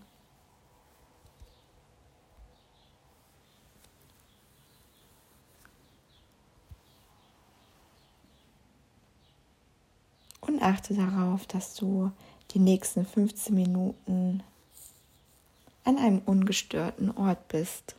Und 10.49 10.63
achte 10.63 10.95
darauf, 10.95 11.45
dass 11.45 11.75
du 11.75 12.11
die 12.55 12.57
nächsten 12.59 13.05
15 13.05 13.53
Minuten 13.53 14.41
an 15.83 15.99
einem 15.99 16.23
ungestörten 16.25 17.11
Ort 17.15 17.47
bist. 17.49 17.95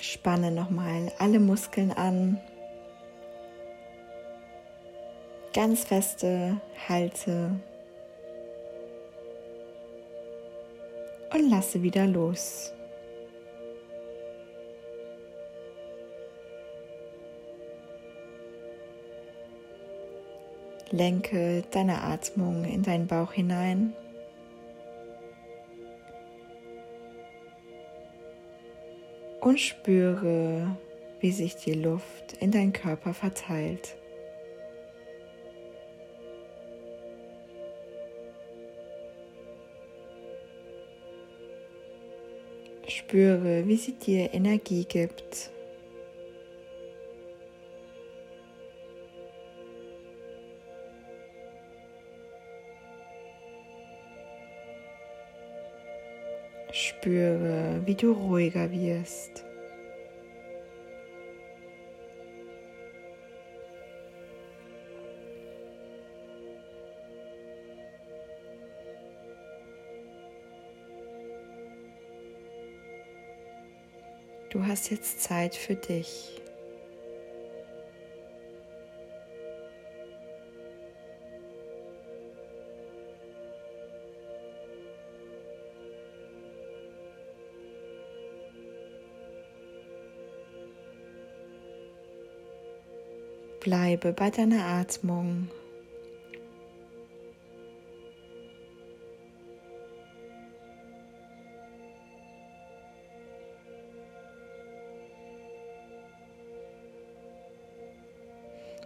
Spanne 0.00 0.50
nochmal 0.50 1.12
alle 1.20 1.38
Muskeln 1.38 1.92
an. 1.92 2.40
Ganz 5.52 5.84
feste 5.84 6.60
halte 6.88 7.50
und 11.34 11.50
lasse 11.50 11.82
wieder 11.82 12.06
los. 12.06 12.72
Lenke 20.92 21.62
deine 21.70 22.02
Atmung 22.02 22.64
in 22.64 22.82
deinen 22.82 23.06
Bauch 23.06 23.32
hinein. 23.32 23.94
und 29.40 29.58
spüre, 29.58 30.76
wie 31.20 31.32
sich 31.32 31.56
die 31.56 31.74
Luft 31.74 32.34
in 32.40 32.50
deinen 32.50 32.72
Körper 32.72 33.14
verteilt. 33.14 33.96
Spüre, 43.10 43.66
wie 43.66 43.74
sie 43.74 43.94
dir 43.94 44.32
Energie 44.32 44.84
gibt. 44.84 45.50
Spüre, 56.70 57.82
wie 57.84 57.96
du 57.96 58.12
ruhiger 58.12 58.70
wirst. 58.70 59.44
Du 74.50 74.66
hast 74.66 74.90
jetzt 74.90 75.22
Zeit 75.22 75.54
für 75.54 75.76
dich. 75.76 76.40
Bleibe 93.60 94.12
bei 94.12 94.30
deiner 94.30 94.64
Atmung. 94.64 95.48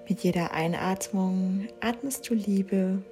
Mit 0.07 0.23
jeder 0.23 0.53
Einatmung 0.53 1.67
atmest 1.81 2.29
du 2.29 2.35
Liebe, 2.35 3.03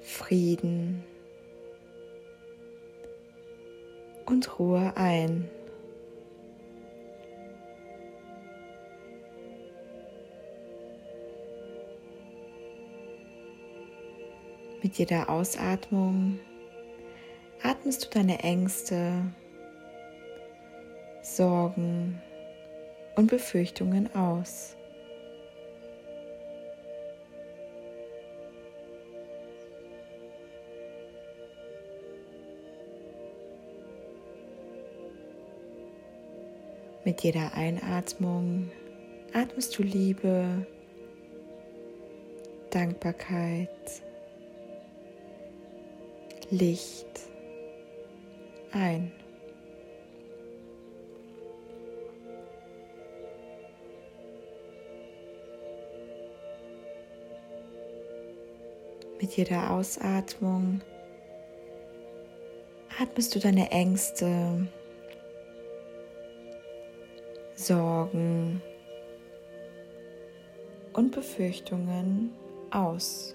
Frieden 0.00 1.02
und 4.24 4.58
Ruhe 4.60 4.92
ein. 4.94 5.50
Mit 14.80 14.96
jeder 14.96 15.28
Ausatmung 15.28 16.38
atmest 17.64 18.04
du 18.04 18.10
deine 18.10 18.38
Ängste, 18.44 19.24
Sorgen 21.22 22.20
und 23.16 23.28
Befürchtungen 23.28 24.14
aus. 24.14 24.76
Mit 37.04 37.22
jeder 37.22 37.52
Einatmung 37.54 38.70
atmest 39.32 39.76
du 39.76 39.82
Liebe, 39.82 40.66
Dankbarkeit, 42.70 43.68
Licht 46.50 47.08
ein. 48.72 49.12
Jeder 59.34 59.70
Ausatmung 59.70 60.82
atmest 63.00 63.34
du 63.34 63.38
deine 63.38 63.70
Ängste, 63.70 64.68
Sorgen 67.54 68.60
und 70.92 71.12
Befürchtungen 71.12 72.34
aus. 72.70 73.34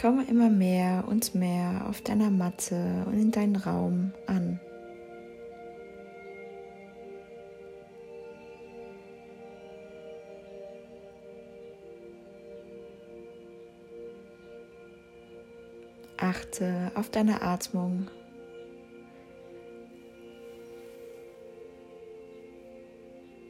Komme 0.00 0.24
immer 0.24 0.48
mehr 0.48 1.04
und 1.06 1.34
mehr 1.34 1.86
auf 1.86 2.00
deiner 2.00 2.30
Matte 2.30 3.04
und 3.06 3.14
in 3.14 3.30
deinen 3.30 3.56
Raum 3.56 4.14
an. 4.26 4.58
Achte 16.16 16.92
auf 16.94 17.10
deine 17.10 17.42
Atmung. 17.42 18.08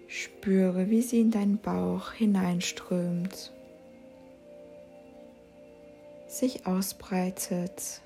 Spüre, 0.08 0.90
wie 0.90 1.02
sie 1.02 1.20
in 1.20 1.30
deinen 1.30 1.58
Bauch 1.58 2.12
hineinströmt, 2.12 3.52
sich 6.26 6.66
ausbreitet. 6.66 8.00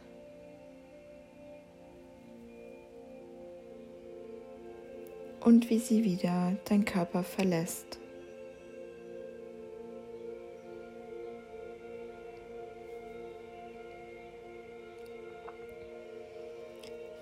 Und 5.40 5.70
wie 5.70 5.78
sie 5.78 6.04
wieder 6.04 6.56
dein 6.68 6.84
Körper 6.84 7.22
verlässt. 7.22 7.98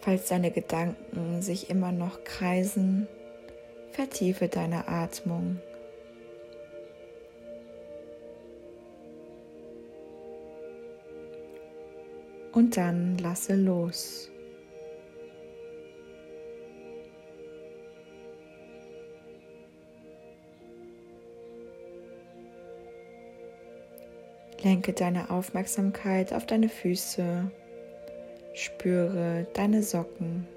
Falls 0.07 0.29
deine 0.29 0.53
Gedanken 0.53 1.43
sich 1.43 1.69
immer 1.69 1.91
noch 1.91 2.23
kreisen, 2.23 3.09
vertiefe 3.91 4.47
deine 4.47 4.87
Atmung. 4.87 5.59
Und 12.53 12.77
dann 12.77 13.19
lasse 13.19 13.57
los. 13.57 14.31
Lenke 24.63 24.93
deine 24.93 25.31
Aufmerksamkeit 25.31 26.33
auf 26.33 26.47
deine 26.47 26.69
Füße 26.69 27.51
Spüre 28.57 29.47
deine 29.53 29.83
Socken. 29.83 30.49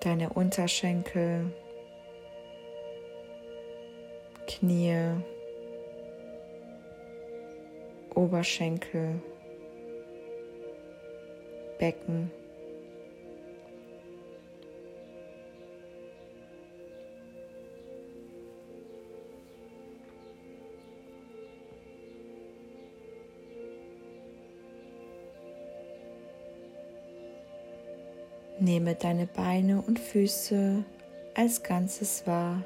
Deine 0.00 0.30
Unterschenkel, 0.30 1.52
Knie, 4.46 4.94
Oberschenkel, 8.14 9.20
Becken. 11.78 12.30
Nehme 28.66 28.96
deine 28.96 29.28
Beine 29.28 29.80
und 29.80 30.00
Füße 30.00 30.84
als 31.34 31.62
Ganzes 31.62 32.26
wahr. 32.26 32.64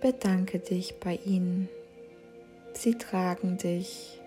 Bedanke 0.00 0.58
dich 0.58 0.98
bei 0.98 1.18
ihnen. 1.26 1.68
Sie 2.72 2.96
tragen 2.96 3.58
dich 3.58 4.22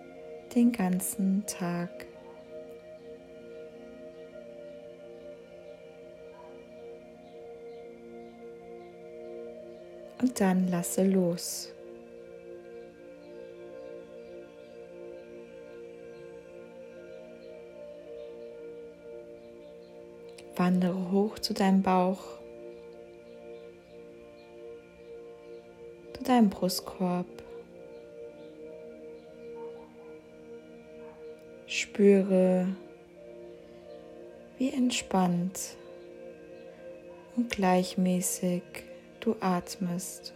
den 0.54 0.70
ganzen 0.70 1.44
Tag. 1.46 1.90
Und 10.22 10.38
dann 10.40 10.68
lasse 10.68 11.02
los. 11.02 11.74
Wandere 20.56 21.10
hoch 21.10 21.38
zu 21.40 21.52
deinem 21.52 21.82
Bauch, 21.82 22.22
zu 26.16 26.22
deinem 26.22 26.48
Brustkorb. 26.48 27.26
Spüre, 31.66 32.68
wie 34.58 34.70
entspannt 34.70 35.76
und 37.34 37.50
gleichmäßig 37.50 38.62
du 39.18 39.34
atmest. 39.40 40.34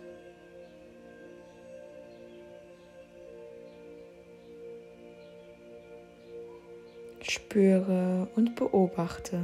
Spüre 7.21 8.27
und 8.35 8.57
beobachte. 8.57 9.41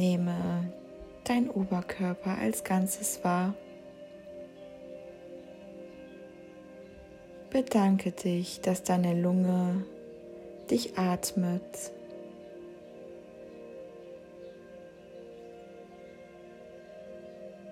Nehme 0.00 0.64
deinen 1.24 1.50
Oberkörper 1.50 2.38
als 2.38 2.64
Ganzes 2.64 3.22
wahr. 3.22 3.52
Bedanke 7.50 8.10
dich, 8.10 8.62
dass 8.62 8.82
deine 8.82 9.20
Lunge 9.20 9.84
dich 10.70 10.96
atmet. 10.96 11.92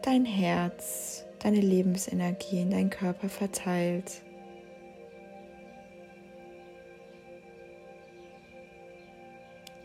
Dein 0.02 0.26
Herz, 0.26 1.24
deine 1.38 1.62
Lebensenergie 1.62 2.60
in 2.60 2.70
deinen 2.70 2.90
Körper 2.90 3.30
verteilt. 3.30 4.20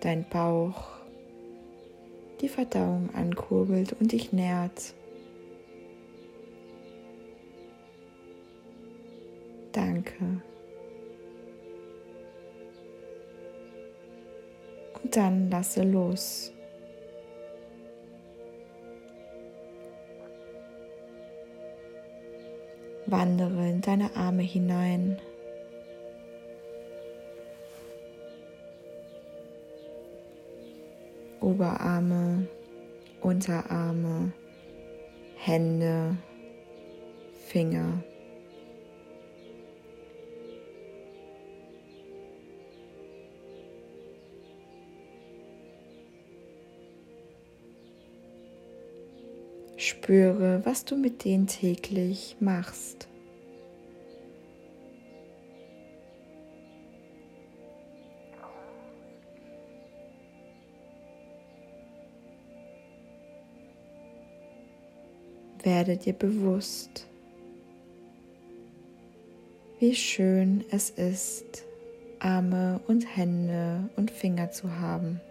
Dein 0.02 0.26
Bauch, 0.26 1.03
die 2.44 2.50
Verdauung 2.50 3.10
ankurbelt 3.16 3.96
und 4.02 4.12
dich 4.12 4.34
nährt. 4.34 4.94
Danke. 9.72 10.42
Und 15.02 15.16
dann 15.16 15.50
lasse 15.50 15.84
los. 15.84 16.52
Wandere 23.06 23.70
in 23.70 23.80
deine 23.80 24.14
Arme 24.18 24.44
hinein. 24.44 25.18
Oberarme, 31.44 32.48
Unterarme, 33.22 34.32
Hände, 35.36 36.16
Finger. 37.48 38.02
Spüre, 49.76 50.62
was 50.64 50.86
du 50.86 50.96
mit 50.96 51.26
denen 51.26 51.48
täglich 51.48 52.38
machst. 52.40 53.10
Werde 65.64 65.96
dir 65.96 66.12
bewusst, 66.12 67.08
wie 69.80 69.96
schön 69.96 70.66
es 70.72 70.90
ist, 70.90 71.64
Arme 72.20 72.82
und 72.88 73.16
Hände 73.16 73.90
und 73.96 74.12
Finger 74.12 74.52
zu 74.52 74.80
haben. 74.80 75.22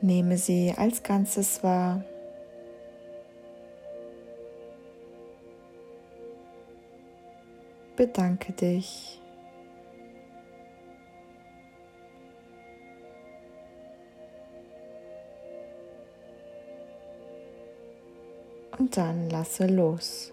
Nehme 0.00 0.38
sie 0.38 0.74
als 0.76 1.04
Ganzes 1.04 1.62
wahr. 1.62 2.04
Bedanke 7.96 8.52
dich. 8.52 9.20
Und 18.78 18.96
dann 18.96 19.30
lasse 19.30 19.66
los. 19.66 20.32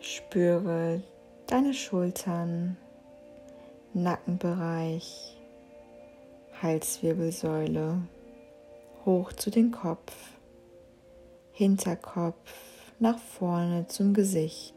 Spüre 0.00 1.02
deine 1.46 1.74
Schultern, 1.74 2.76
Nackenbereich, 3.92 5.33
Halswirbelsäule, 6.64 7.98
hoch 9.04 9.34
zu 9.34 9.50
den 9.50 9.70
Kopf, 9.70 10.14
Hinterkopf, 11.52 12.54
nach 12.98 13.18
vorne 13.18 13.86
zum 13.86 14.14
Gesicht. 14.14 14.74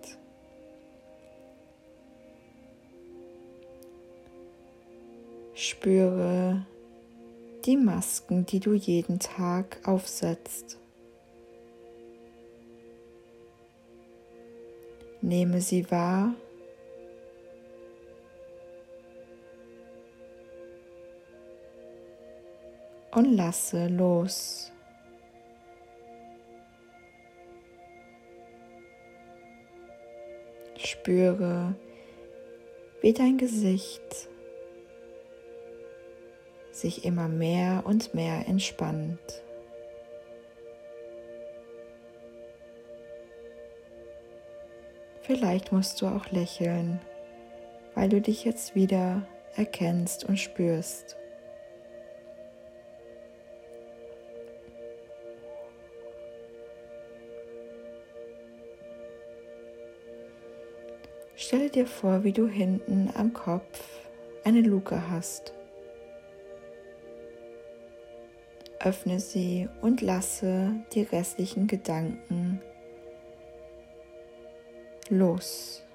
Spüre 5.53 6.65
die 7.63 7.77
Masken, 7.77 8.45
die 8.45 8.59
du 8.59 8.73
jeden 8.73 9.19
Tag 9.19 9.79
aufsetzt. 9.87 10.77
Nehme 15.21 15.61
sie 15.61 15.89
wahr. 15.89 16.33
Und 23.17 23.35
lasse 23.35 23.87
los. 23.87 24.71
Spüre, 30.77 31.73
wie 33.01 33.13
dein 33.13 33.39
Gesicht 33.39 34.29
sich 36.69 37.05
immer 37.05 37.27
mehr 37.27 37.81
und 37.87 38.13
mehr 38.13 38.47
entspannt. 38.47 39.41
Vielleicht 45.23 45.71
musst 45.71 46.03
du 46.03 46.05
auch 46.05 46.29
lächeln, 46.29 47.01
weil 47.95 48.09
du 48.09 48.21
dich 48.21 48.45
jetzt 48.45 48.75
wieder 48.75 49.27
erkennst 49.55 50.23
und 50.23 50.37
spürst. 50.37 51.17
Stelle 61.47 61.69
dir 61.69 61.87
vor, 61.87 62.25
wie 62.25 62.33
du 62.33 62.45
hinten 62.45 63.09
am 63.15 63.31
Kopf 63.31 64.01
eine 64.43 64.59
Luke 64.59 65.09
hast. 65.09 65.53
Öffne 68.81 69.21
sie 69.21 69.69
und 69.79 70.01
lasse 70.01 70.73
die 70.91 71.03
restlichen 71.03 71.67
Gedanken 71.67 72.61
los. 75.07 75.85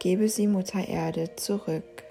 Gebe 0.00 0.28
sie 0.28 0.48
Mutter 0.48 0.88
Erde 0.88 1.36
zurück. 1.36 2.03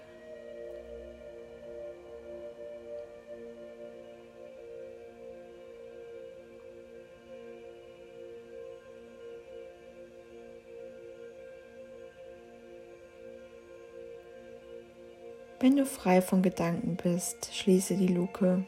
Wenn 15.63 15.77
du 15.77 15.85
frei 15.85 16.21
von 16.21 16.41
Gedanken 16.41 16.97
bist, 16.97 17.55
schließe 17.55 17.95
die 17.95 18.07
Luke. 18.07 18.65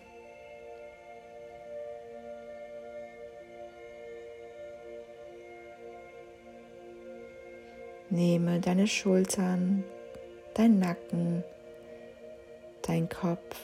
Nehme 8.09 8.61
deine 8.61 8.87
Schultern, 8.87 9.83
dein 10.53 10.79
Nacken, 10.79 11.43
dein 12.83 13.09
Kopf, 13.09 13.59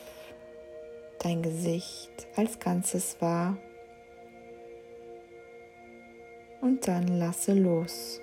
dein 1.20 1.42
Gesicht 1.42 2.28
als 2.36 2.60
Ganzes 2.60 3.16
wahr 3.22 3.56
und 6.60 6.86
dann 6.86 7.08
lasse 7.08 7.54
los. 7.54 8.20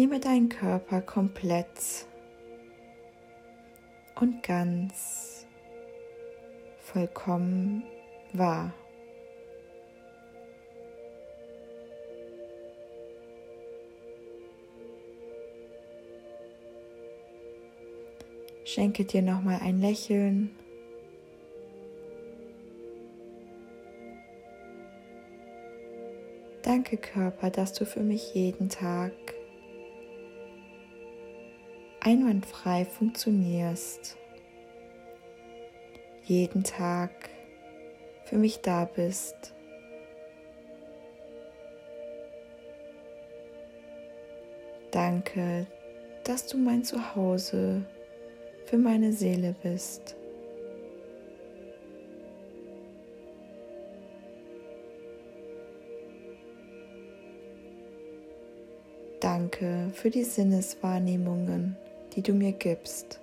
Nehme 0.00 0.18
deinen 0.18 0.48
Körper 0.48 1.02
komplett 1.02 2.06
und 4.18 4.42
ganz 4.42 5.44
vollkommen 6.78 7.82
wahr. 8.32 8.72
Schenke 18.64 19.04
dir 19.04 19.20
nochmal 19.20 19.60
ein 19.62 19.82
Lächeln. 19.82 20.56
Danke 26.62 26.96
Körper, 26.96 27.50
dass 27.50 27.74
du 27.74 27.84
für 27.84 28.00
mich 28.00 28.32
jeden 28.32 28.70
Tag 28.70 29.12
einwandfrei 32.00 32.84
funktionierst. 32.84 34.16
Jeden 36.24 36.64
Tag 36.64 37.10
für 38.24 38.36
mich 38.36 38.60
da 38.60 38.84
bist. 38.84 39.54
Danke, 44.90 45.66
dass 46.24 46.46
du 46.46 46.56
mein 46.56 46.84
Zuhause 46.84 47.84
für 48.66 48.78
meine 48.78 49.12
Seele 49.12 49.54
bist. 49.62 50.16
Danke 59.20 59.90
für 59.92 60.08
die 60.08 60.24
Sinneswahrnehmungen, 60.24 61.76
die 62.14 62.22
du 62.22 62.32
mir 62.32 62.52
gibst. 62.52 63.20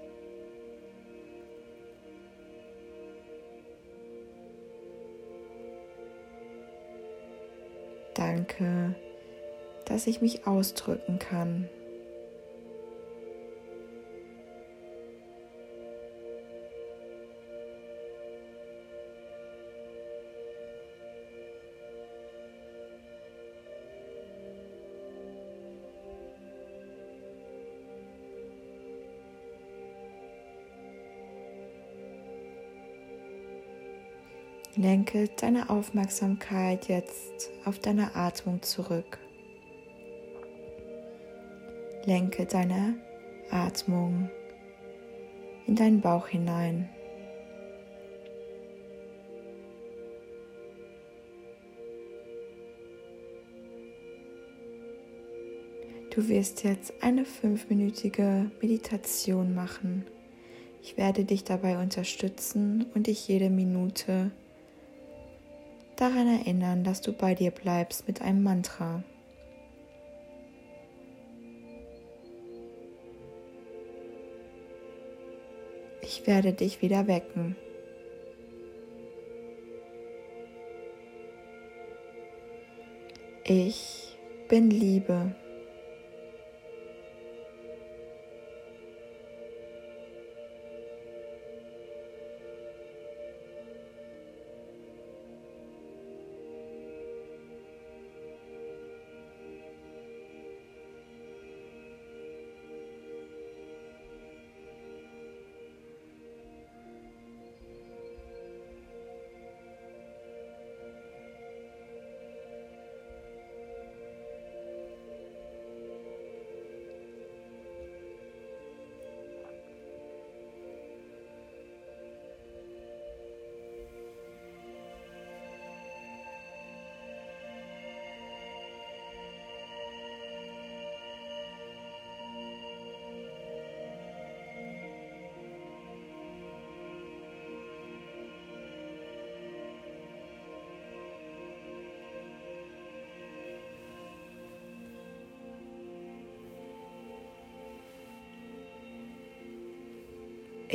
Danke, 8.14 8.96
dass 9.86 10.08
ich 10.08 10.22
mich 10.22 10.48
ausdrücken 10.48 11.20
kann. 11.20 11.70
Lenke 34.80 35.28
deine 35.42 35.72
Aufmerksamkeit 35.72 36.88
jetzt 36.88 37.50
auf 37.66 37.80
deine 37.80 38.16
Atmung 38.16 38.62
zurück. 38.62 39.18
Lenke 42.06 42.46
deine 42.46 42.94
Atmung 43.50 44.30
in 45.66 45.76
deinen 45.76 46.00
Bauch 46.00 46.28
hinein. 46.28 46.88
Du 56.12 56.30
wirst 56.30 56.64
jetzt 56.64 56.94
eine 57.02 57.26
fünfminütige 57.26 58.52
Meditation 58.62 59.56
machen. 59.56 60.06
Ich 60.84 60.98
werde 60.98 61.26
dich 61.26 61.44
dabei 61.44 61.80
unterstützen 61.82 62.86
und 62.94 63.08
dich 63.08 63.28
jede 63.28 63.50
Minute 63.50 64.32
daran 66.02 66.28
erinnern, 66.28 66.84
dass 66.84 67.02
du 67.02 67.12
bei 67.12 67.36
dir 67.36 67.52
bleibst 67.52 68.08
mit 68.08 68.22
einem 68.22 68.44
Mantra. 68.44 69.04
Ich 76.02 76.26
werde 76.26 76.54
dich 76.54 76.82
wieder 76.82 77.08
wecken. 77.08 77.56
Ich 83.44 84.18
bin 84.48 84.70
Liebe. 84.70 85.36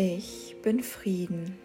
Ich 0.05 0.57
bin 0.63 0.83
Frieden. 0.83 1.57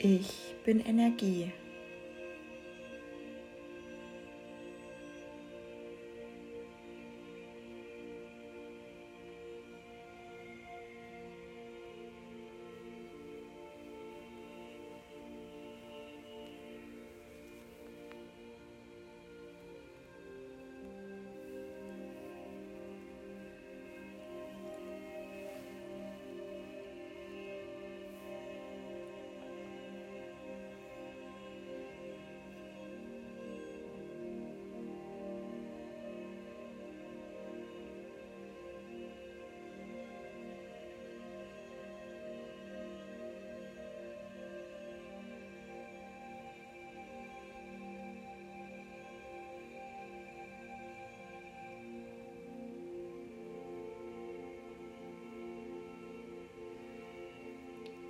Ich 0.00 0.54
bin 0.64 0.78
Energie. 0.86 1.50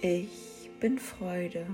Ich 0.01 0.71
bin 0.79 0.97
Freude. 0.97 1.67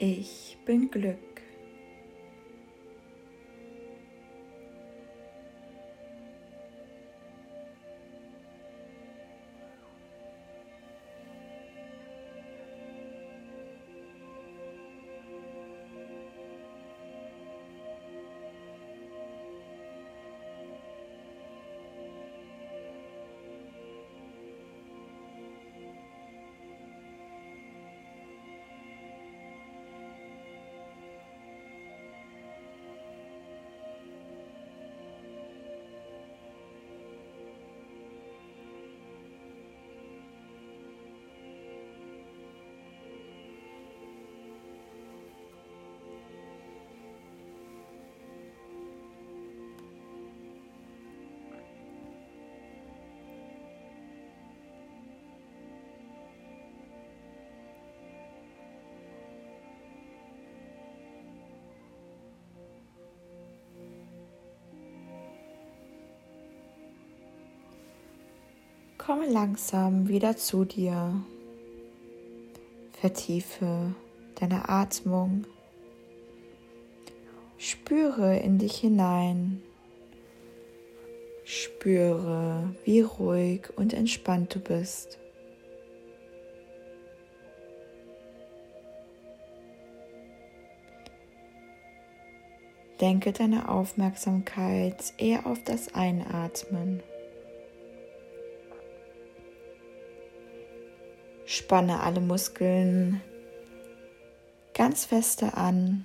Ich 0.00 0.56
bin 0.64 0.92
Glück. 0.92 1.27
Komme 69.08 69.26
langsam 69.26 70.06
wieder 70.06 70.36
zu 70.36 70.66
dir. 70.66 71.14
Vertiefe 73.00 73.94
deine 74.34 74.68
Atmung. 74.68 75.46
Spüre 77.56 78.36
in 78.36 78.58
dich 78.58 78.74
hinein. 78.74 79.62
Spüre, 81.42 82.76
wie 82.84 83.00
ruhig 83.00 83.70
und 83.76 83.94
entspannt 83.94 84.54
du 84.54 84.60
bist. 84.60 85.18
Denke 93.00 93.32
deine 93.32 93.70
Aufmerksamkeit 93.70 95.14
eher 95.16 95.46
auf 95.46 95.64
das 95.64 95.94
Einatmen. 95.94 97.02
Spanne 101.50 102.00
alle 102.00 102.20
Muskeln 102.20 103.22
ganz 104.74 105.06
feste 105.06 105.54
an. 105.54 106.04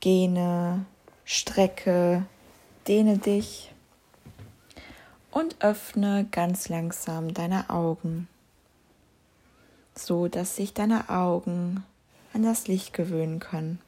Gene, 0.00 0.84
strecke, 1.24 2.26
dehne 2.88 3.18
dich 3.18 3.72
und 5.30 5.54
öffne 5.60 6.26
ganz 6.32 6.68
langsam 6.68 7.32
deine 7.32 7.70
Augen, 7.70 8.26
so 9.94 10.26
dass 10.26 10.56
sich 10.56 10.74
deine 10.74 11.08
Augen 11.08 11.84
an 12.32 12.42
das 12.42 12.66
Licht 12.66 12.92
gewöhnen 12.92 13.38
können. 13.38 13.78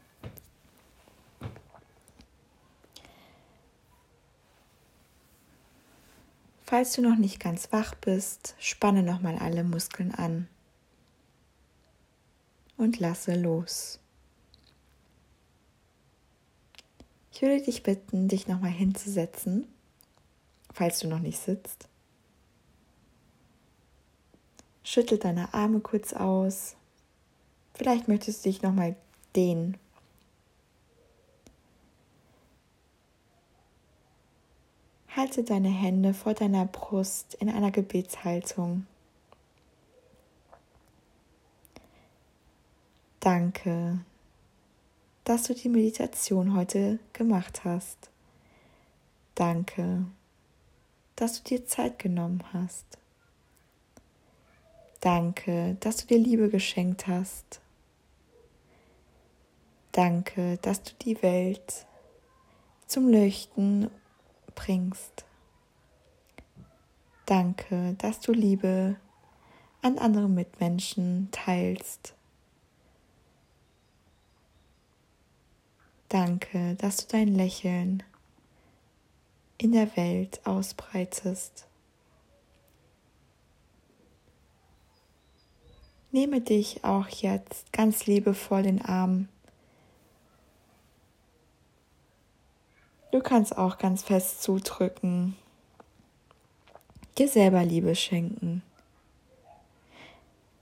Falls 6.68 6.92
du 6.92 7.00
noch 7.00 7.16
nicht 7.16 7.40
ganz 7.40 7.72
wach 7.72 7.94
bist, 7.94 8.54
spanne 8.58 9.02
nochmal 9.02 9.38
alle 9.38 9.64
Muskeln 9.64 10.14
an 10.14 10.48
und 12.76 13.00
lasse 13.00 13.32
los. 13.40 14.00
Ich 17.32 17.40
würde 17.40 17.62
dich 17.62 17.84
bitten, 17.84 18.28
dich 18.28 18.48
nochmal 18.48 18.70
hinzusetzen, 18.70 19.66
falls 20.70 20.98
du 20.98 21.08
noch 21.08 21.20
nicht 21.20 21.38
sitzt. 21.38 21.88
Schüttel 24.84 25.16
deine 25.16 25.54
Arme 25.54 25.80
kurz 25.80 26.12
aus. 26.12 26.76
Vielleicht 27.72 28.08
möchtest 28.08 28.44
du 28.44 28.50
dich 28.50 28.60
nochmal 28.60 28.94
dehnen. 29.34 29.78
Halte 35.28 35.44
deine 35.44 35.68
Hände 35.68 36.14
vor 36.14 36.32
deiner 36.32 36.64
Brust 36.64 37.34
in 37.34 37.50
einer 37.50 37.70
Gebetshaltung. 37.70 38.86
Danke, 43.20 43.98
dass 45.24 45.42
du 45.42 45.52
die 45.54 45.68
Meditation 45.68 46.56
heute 46.56 46.98
gemacht 47.12 47.62
hast. 47.64 48.08
Danke, 49.34 50.06
dass 51.14 51.42
du 51.42 51.48
dir 51.50 51.66
Zeit 51.66 51.98
genommen 51.98 52.42
hast. 52.54 52.86
Danke, 55.00 55.76
dass 55.80 55.98
du 55.98 56.06
dir 56.06 56.18
Liebe 56.20 56.48
geschenkt 56.48 57.06
hast. 57.06 57.60
Danke, 59.92 60.56
dass 60.62 60.82
du 60.84 60.92
die 61.02 61.20
Welt 61.22 61.84
zum 62.86 63.10
Leuchten 63.10 63.90
bringst. 64.58 65.24
Danke, 67.26 67.94
dass 67.98 68.20
du 68.20 68.32
Liebe 68.32 68.96
an 69.82 69.98
andere 69.98 70.28
Mitmenschen 70.28 71.28
teilst. 71.30 72.14
Danke, 76.08 76.74
dass 76.76 76.96
du 76.96 77.12
dein 77.12 77.28
Lächeln 77.28 78.02
in 79.58 79.72
der 79.72 79.96
Welt 79.96 80.40
ausbreitest. 80.44 81.66
Nehme 86.10 86.40
dich 86.40 86.82
auch 86.82 87.08
jetzt 87.08 87.72
ganz 87.72 88.06
liebevoll 88.06 88.60
in 88.66 88.78
den 88.78 88.84
Arm 88.84 89.28
Du 93.18 93.24
kannst 93.24 93.58
auch 93.58 93.78
ganz 93.78 94.04
fest 94.04 94.44
zudrücken. 94.44 95.34
Dir 97.18 97.26
selber 97.26 97.64
Liebe 97.64 97.96
schenken. 97.96 98.62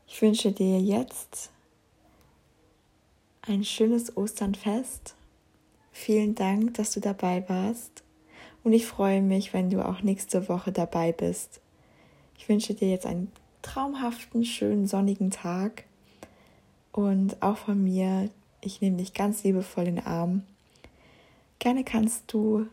Ich 0.08 0.22
wünsche 0.22 0.52
dir 0.52 0.80
jetzt 0.80 1.50
ein 3.42 3.62
schönes 3.62 4.16
Osternfest. 4.16 5.16
Vielen 5.92 6.34
Dank, 6.34 6.72
dass 6.72 6.92
du 6.92 7.00
dabei 7.00 7.46
warst. 7.46 8.02
Und 8.64 8.72
ich 8.72 8.86
freue 8.86 9.20
mich, 9.20 9.52
wenn 9.52 9.68
du 9.68 9.86
auch 9.86 10.00
nächste 10.00 10.48
Woche 10.48 10.72
dabei 10.72 11.12
bist. 11.12 11.60
Ich 12.38 12.48
wünsche 12.48 12.72
dir 12.72 12.88
jetzt 12.88 13.04
einen 13.04 13.30
traumhaften, 13.60 14.46
schönen, 14.46 14.86
sonnigen 14.86 15.30
Tag. 15.30 15.84
Und 16.90 17.42
auch 17.42 17.58
von 17.58 17.84
mir, 17.84 18.30
ich 18.62 18.80
nehme 18.80 18.96
dich 18.96 19.12
ganz 19.12 19.44
liebevoll 19.44 19.88
in 19.88 19.96
den 19.96 20.06
Arm. 20.06 20.44
Gerne 21.58 21.84
kannst 21.84 22.32
du 22.32 22.66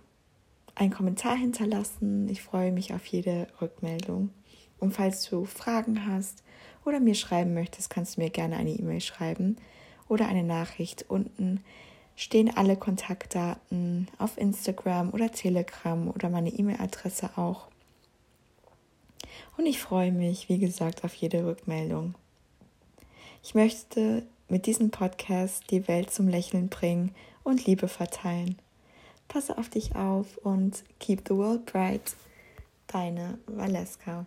einen 0.76 0.92
Kommentar 0.92 1.36
hinterlassen. 1.36 2.28
Ich 2.30 2.42
freue 2.42 2.72
mich 2.72 2.94
auf 2.94 3.06
jede 3.06 3.48
Rückmeldung. 3.62 4.30
Und 4.80 4.92
falls 4.92 5.30
du 5.30 5.46
Fragen 5.46 6.08
hast 6.08 6.44
oder 6.84 7.00
mir 7.00 7.16
schreiben 7.16 7.54
möchtest, 7.54 7.90
kannst 7.90 8.18
du 8.18 8.22
mir 8.22 8.30
gerne 8.30 8.58
eine 8.58 8.72
E-Mail 8.72 9.02
schreiben 9.02 9.58
oder 10.10 10.28
eine 10.28 10.44
Nachricht. 10.44 11.06
Unten 11.10 11.64
stehen 12.16 12.56
alle 12.56 12.76
Kontaktdaten 12.76 14.08
auf 14.18 14.38
Instagram 14.38 15.12
oder 15.12 15.32
Telegram 15.32 16.10
oder 16.10 16.30
meine 16.30 16.50
E-Mail-Adresse 16.50 17.38
auch. 17.38 17.68
Und 19.58 19.66
ich 19.66 19.80
freue 19.80 20.12
mich, 20.12 20.50
wie 20.50 20.60
gesagt, 20.60 21.04
auf 21.04 21.14
jede 21.14 21.46
Rückmeldung. 21.46 22.16
Ich 23.42 23.56
möchte 23.56 24.24
mit 24.50 24.66
diesem 24.66 24.92
Podcast 24.92 25.70
die 25.72 25.88
Welt 25.88 26.12
zum 26.12 26.28
Lächeln 26.28 26.70
bringen 26.70 27.16
und 27.44 27.66
Liebe 27.66 27.88
verteilen. 27.88 28.58
Passe 29.28 29.58
auf 29.58 29.70
dich 29.70 29.96
auf 29.96 30.38
und 30.38 30.84
keep 31.00 31.28
the 31.28 31.36
world 31.36 31.66
bright. 31.66 32.16
Deine 32.88 33.38
Valeska. 33.48 34.26